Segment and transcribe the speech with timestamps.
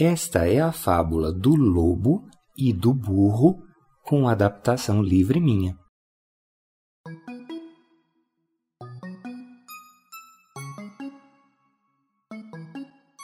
[0.00, 2.24] Esta é a fábula do lobo
[2.56, 3.58] e do burro,
[4.04, 5.76] com adaptação livre minha.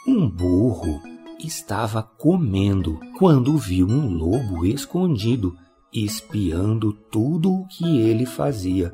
[0.04, 1.00] Um burro
[1.38, 5.56] estava comendo quando viu um lobo escondido,
[5.92, 8.92] espiando tudo o que ele fazia.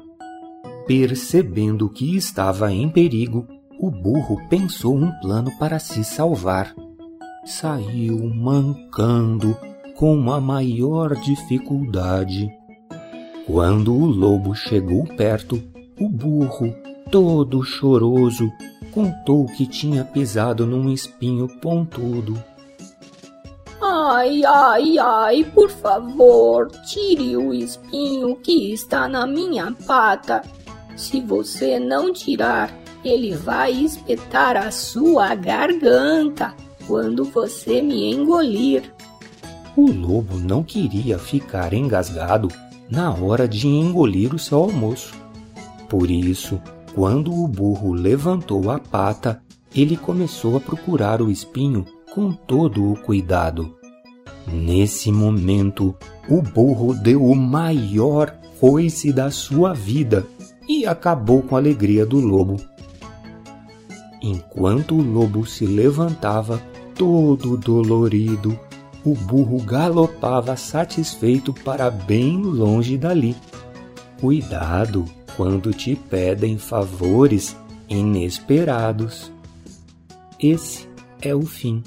[0.86, 6.74] Percebendo que estava em perigo, o burro pensou um plano para se salvar.
[7.50, 9.58] Saiu mancando
[9.96, 12.48] com a maior dificuldade.
[13.44, 15.60] Quando o lobo chegou perto,
[15.98, 16.72] o burro,
[17.10, 18.48] todo choroso,
[18.92, 22.40] contou que tinha pisado num espinho pontudo.
[23.82, 30.40] Ai, ai, ai, por favor, tire o espinho que está na minha pata.
[30.96, 32.72] Se você não tirar,
[33.04, 36.54] ele vai espetar a sua garganta
[36.90, 38.92] quando você me engolir.
[39.76, 42.48] O lobo não queria ficar engasgado
[42.90, 45.14] na hora de engolir o seu almoço.
[45.88, 46.60] Por isso,
[46.92, 49.40] quando o burro levantou a pata,
[49.72, 53.72] ele começou a procurar o espinho com todo o cuidado.
[54.52, 55.94] Nesse momento,
[56.28, 60.26] o burro deu o maior coice da sua vida
[60.68, 62.56] e acabou com a alegria do lobo.
[64.20, 66.60] Enquanto o lobo se levantava,
[67.00, 68.60] todo dolorido,
[69.02, 73.34] o burro galopava satisfeito para bem longe dali.
[74.20, 77.56] Cuidado quando te pedem favores
[77.88, 79.32] inesperados.
[80.38, 80.86] Esse
[81.22, 81.82] é o fim.